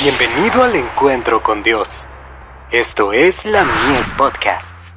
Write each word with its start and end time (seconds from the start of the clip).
Bienvenido 0.00 0.62
al 0.62 0.76
encuentro 0.76 1.42
con 1.42 1.64
Dios. 1.64 2.06
Esto 2.70 3.12
es 3.12 3.44
la 3.44 3.64
Mies 3.64 4.08
Podcasts. 4.16 4.94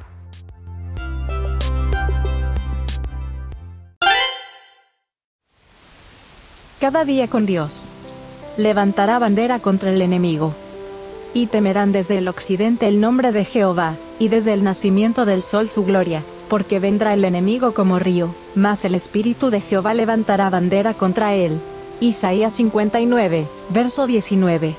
Cada 6.80 7.04
día 7.04 7.26
con 7.26 7.46
Dios. 7.46 7.90
Levantará 8.56 9.18
bandera 9.18 9.58
contra 9.58 9.90
el 9.90 10.00
enemigo. 10.02 10.54
Y 11.34 11.48
temerán 11.48 11.90
desde 11.90 12.18
el 12.18 12.28
occidente 12.28 12.86
el 12.86 13.00
nombre 13.00 13.32
de 13.32 13.44
Jehová, 13.44 13.96
y 14.20 14.28
desde 14.28 14.52
el 14.52 14.62
nacimiento 14.62 15.24
del 15.24 15.42
sol 15.42 15.68
su 15.68 15.84
gloria, 15.84 16.22
porque 16.48 16.78
vendrá 16.78 17.12
el 17.12 17.24
enemigo 17.24 17.74
como 17.74 17.98
río, 17.98 18.32
mas 18.54 18.84
el 18.84 18.94
espíritu 18.94 19.50
de 19.50 19.60
Jehová 19.60 19.94
levantará 19.94 20.48
bandera 20.48 20.94
contra 20.94 21.34
él. 21.34 21.58
Isaías 21.98 22.52
59, 22.52 23.48
verso 23.70 24.06
19. 24.06 24.76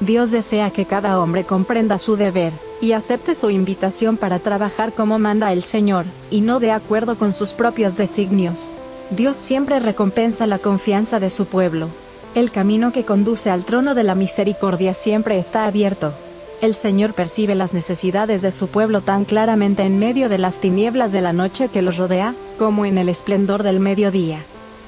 Dios 0.00 0.30
desea 0.30 0.70
que 0.70 0.86
cada 0.86 1.20
hombre 1.20 1.44
comprenda 1.44 1.98
su 1.98 2.16
deber, 2.16 2.54
y 2.80 2.92
acepte 2.92 3.34
su 3.34 3.50
invitación 3.50 4.16
para 4.16 4.38
trabajar 4.38 4.94
como 4.94 5.18
manda 5.18 5.52
el 5.52 5.62
Señor, 5.62 6.06
y 6.30 6.40
no 6.40 6.58
de 6.58 6.70
acuerdo 6.70 7.18
con 7.18 7.34
sus 7.34 7.52
propios 7.52 7.98
designios. 7.98 8.70
Dios 9.10 9.36
siempre 9.36 9.78
recompensa 9.78 10.46
la 10.46 10.58
confianza 10.58 11.20
de 11.20 11.28
su 11.28 11.44
pueblo. 11.44 11.88
El 12.34 12.50
camino 12.50 12.92
que 12.92 13.04
conduce 13.04 13.50
al 13.50 13.66
trono 13.66 13.94
de 13.94 14.04
la 14.04 14.14
misericordia 14.14 14.94
siempre 14.94 15.38
está 15.38 15.66
abierto. 15.66 16.14
El 16.62 16.74
Señor 16.74 17.12
percibe 17.12 17.54
las 17.54 17.74
necesidades 17.74 18.40
de 18.40 18.52
su 18.52 18.68
pueblo 18.68 19.02
tan 19.02 19.26
claramente 19.26 19.82
en 19.82 19.98
medio 19.98 20.30
de 20.30 20.38
las 20.38 20.60
tinieblas 20.60 21.12
de 21.12 21.20
la 21.20 21.34
noche 21.34 21.68
que 21.68 21.82
los 21.82 21.98
rodea, 21.98 22.34
como 22.58 22.86
en 22.86 22.96
el 22.96 23.10
esplendor 23.10 23.62
del 23.62 23.80
mediodía. 23.80 24.38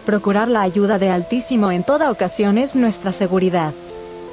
Procurar 0.07 0.49
la 0.49 0.63
ayuda 0.63 0.99
de 0.99 1.11
Altísimo 1.11 1.71
en 1.71 1.85
toda 1.85 2.11
ocasión 2.11 2.57
es 2.59 2.77
nuestra 2.77 3.13
seguridad. 3.13 3.75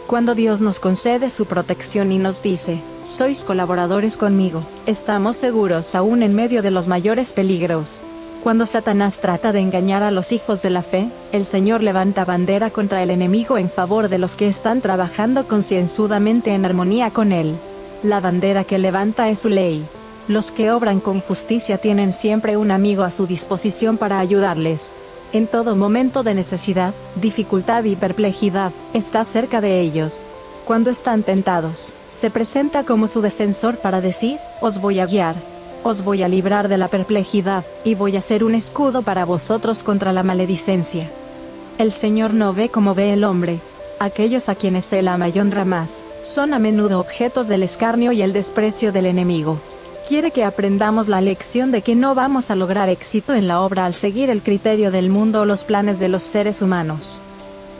Cuando 0.09 0.33
Dios 0.33 0.59
nos 0.59 0.79
concede 0.79 1.29
su 1.29 1.45
protección 1.45 2.11
y 2.11 2.17
nos 2.17 2.41
dice, 2.41 2.81
sois 3.03 3.43
colaboradores 3.45 4.17
conmigo, 4.17 4.63
estamos 4.87 5.37
seguros 5.37 5.93
aún 5.93 6.23
en 6.23 6.35
medio 6.35 6.63
de 6.63 6.71
los 6.71 6.87
mayores 6.87 7.33
peligros. 7.33 8.01
Cuando 8.41 8.65
Satanás 8.65 9.19
trata 9.19 9.51
de 9.51 9.59
engañar 9.59 10.01
a 10.01 10.09
los 10.09 10.31
hijos 10.31 10.63
de 10.63 10.71
la 10.71 10.81
fe, 10.81 11.09
el 11.31 11.45
Señor 11.45 11.83
levanta 11.83 12.25
bandera 12.25 12.71
contra 12.71 13.03
el 13.03 13.11
enemigo 13.11 13.59
en 13.59 13.69
favor 13.69 14.09
de 14.09 14.17
los 14.17 14.33
que 14.33 14.47
están 14.47 14.81
trabajando 14.81 15.47
concienzudamente 15.47 16.55
en 16.55 16.65
armonía 16.65 17.11
con 17.11 17.31
él. 17.31 17.53
La 18.01 18.19
bandera 18.19 18.63
que 18.63 18.79
levanta 18.79 19.29
es 19.29 19.37
su 19.37 19.49
ley. 19.49 19.85
Los 20.27 20.51
que 20.51 20.71
obran 20.71 21.01
con 21.01 21.21
justicia 21.21 21.77
tienen 21.77 22.13
siempre 22.13 22.57
un 22.57 22.71
amigo 22.71 23.03
a 23.03 23.11
su 23.11 23.27
disposición 23.27 23.99
para 23.99 24.17
ayudarles. 24.17 24.91
En 25.31 25.45
todo 25.45 25.75
momento 25.75 26.23
de 26.23 26.33
necesidad, 26.33 26.93
dificultad 27.15 27.83
y 27.83 27.95
perplejidad, 27.95 28.71
está 28.93 29.23
cerca 29.23 29.61
de 29.61 29.79
ellos. 29.79 30.25
Cuando 30.65 30.89
están 30.89 31.21
tentados, 31.21 31.93
se 32.11 32.31
presenta 32.31 32.83
como 32.83 33.07
su 33.07 33.21
defensor 33.21 33.77
para 33.77 34.01
decir, 34.01 34.39
os 34.59 34.81
voy 34.81 34.99
a 34.99 35.05
guiar, 35.05 35.35
os 35.83 36.03
voy 36.03 36.23
a 36.23 36.27
librar 36.27 36.67
de 36.67 36.79
la 36.79 36.87
perplejidad, 36.87 37.63
y 37.83 37.93
voy 37.93 38.17
a 38.17 38.21
ser 38.21 38.43
un 38.43 38.55
escudo 38.55 39.03
para 39.03 39.23
vosotros 39.23 39.83
contra 39.83 40.13
la 40.13 40.23
maledicencia. 40.23 41.07
El 41.77 41.91
Señor 41.91 42.33
no 42.33 42.51
ve 42.51 42.69
como 42.69 42.95
ve 42.95 43.13
el 43.13 43.23
hombre. 43.23 43.59
Aquellos 43.99 44.49
a 44.49 44.55
quienes 44.55 44.91
Él 44.93 45.07
ama 45.07 45.29
y 45.29 45.39
honra 45.39 45.63
más, 45.63 46.05
son 46.23 46.53
a 46.53 46.59
menudo 46.59 46.99
objetos 46.99 47.47
del 47.47 47.63
escarnio 47.63 48.11
y 48.13 48.23
el 48.23 48.33
desprecio 48.33 48.91
del 48.91 49.05
enemigo. 49.05 49.59
Quiere 50.09 50.31
que 50.31 50.43
aprendamos 50.43 51.07
la 51.07 51.21
lección 51.21 51.69
de 51.69 51.83
que 51.83 51.93
no 51.93 52.15
vamos 52.15 52.49
a 52.49 52.55
lograr 52.55 52.89
éxito 52.89 53.35
en 53.35 53.47
la 53.47 53.61
obra 53.61 53.85
al 53.85 53.93
seguir 53.93 54.31
el 54.31 54.41
criterio 54.41 54.89
del 54.89 55.11
mundo 55.11 55.41
o 55.41 55.45
los 55.45 55.63
planes 55.63 55.99
de 55.99 56.07
los 56.07 56.23
seres 56.23 56.63
humanos. 56.63 57.21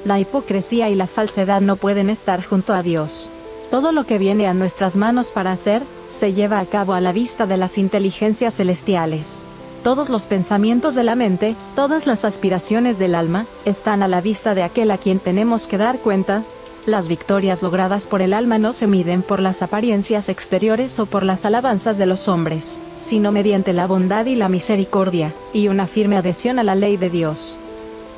La 0.05 0.19
hipocresía 0.19 0.91
y 0.91 0.95
la 0.95 1.07
falsedad 1.07 1.59
no 1.59 1.75
pueden 1.75 2.07
estar 2.07 2.45
junto 2.45 2.75
a 2.75 2.83
Dios. 2.83 3.31
Todo 3.71 3.91
lo 3.91 4.03
que 4.03 4.19
viene 4.19 4.45
a 4.45 4.53
nuestras 4.53 4.95
manos 4.95 5.31
para 5.31 5.51
hacer, 5.51 5.81
se 6.05 6.33
lleva 6.35 6.59
a 6.59 6.65
cabo 6.65 6.93
a 6.93 7.01
la 7.01 7.13
vista 7.13 7.47
de 7.47 7.57
las 7.57 7.79
inteligencias 7.79 8.57
celestiales. 8.57 9.41
Todos 9.83 10.09
los 10.09 10.27
pensamientos 10.27 10.93
de 10.93 11.05
la 11.05 11.15
mente, 11.15 11.55
todas 11.75 12.05
las 12.05 12.25
aspiraciones 12.25 12.99
del 12.99 13.15
alma, 13.15 13.47
están 13.65 14.03
a 14.03 14.07
la 14.07 14.21
vista 14.21 14.53
de 14.53 14.61
aquel 14.61 14.91
a 14.91 14.99
quien 14.99 15.17
tenemos 15.17 15.67
que 15.67 15.79
dar 15.79 15.97
cuenta. 15.97 16.43
Las 16.89 17.07
victorias 17.07 17.61
logradas 17.61 18.07
por 18.07 18.21
el 18.21 18.33
alma 18.33 18.57
no 18.57 18.73
se 18.73 18.87
miden 18.87 19.21
por 19.21 19.39
las 19.39 19.61
apariencias 19.61 20.27
exteriores 20.27 20.99
o 20.99 21.05
por 21.05 21.23
las 21.23 21.45
alabanzas 21.45 21.99
de 21.99 22.07
los 22.07 22.27
hombres, 22.27 22.81
sino 22.97 23.31
mediante 23.31 23.73
la 23.73 23.85
bondad 23.85 24.25
y 24.25 24.33
la 24.35 24.49
misericordia, 24.49 25.31
y 25.53 25.67
una 25.67 25.85
firme 25.85 26.17
adhesión 26.17 26.57
a 26.57 26.63
la 26.63 26.75
ley 26.75 26.97
de 26.97 27.09
Dios 27.09 27.57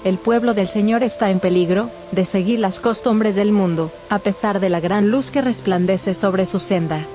el 0.04 0.18
pueblo 0.18 0.56
del 0.56 0.68
Señor 0.68 1.04
está 1.04 1.30
en 1.30 1.40
peligro, 1.40 1.92
de 2.12 2.26
seguir 2.26 2.60
las 2.60 2.80
costumbres 2.80 3.36
del 3.36 3.52
mundo, 3.52 3.92
a 4.10 4.18
pesar 4.18 4.60
de 4.60 4.70
la 4.70 4.80
gran 4.80 5.12
luz 5.12 5.30
que 5.30 5.42
resplandece 5.42 6.16
sobre 6.16 6.48
su 6.48 6.60
senda. 6.60 7.06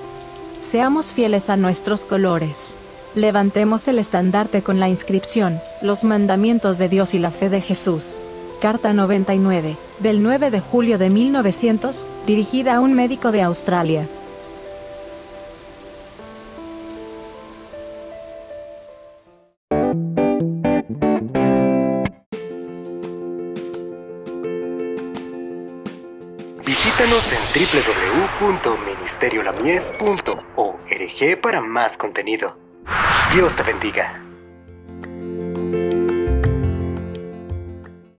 Seamos 0.60 1.12
fieles 1.12 1.50
a 1.50 1.56
nuestros 1.56 2.02
colores. 2.02 2.74
Levantemos 3.16 3.88
el 3.88 3.98
estandarte 3.98 4.62
con 4.62 4.78
la 4.78 4.88
inscripción, 4.88 5.58
los 5.82 6.04
mandamientos 6.04 6.78
de 6.78 6.88
Dios 6.88 7.14
y 7.14 7.18
la 7.18 7.32
fe 7.32 7.50
de 7.50 7.60
Jesús. 7.60 8.20
Carta 8.60 8.92
99, 8.92 9.76
del 10.00 10.22
9 10.22 10.50
de 10.50 10.60
julio 10.60 10.98
de 10.98 11.08
1900, 11.10 12.06
dirigida 12.26 12.74
a 12.76 12.80
un 12.80 12.94
médico 12.94 13.30
de 13.30 13.42
Australia. 13.42 14.08
Visítanos 26.64 27.32
en 27.32 27.38
www.ministeriolamies.org 28.40 31.40
para 31.40 31.60
más 31.60 31.96
contenido. 31.96 32.56
Dios 33.34 33.54
te 33.54 33.62
bendiga. 33.62 34.25